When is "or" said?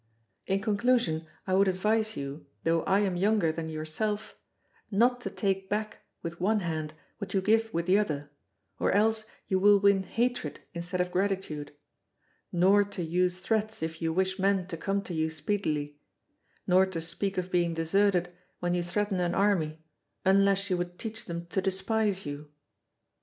8.79-8.91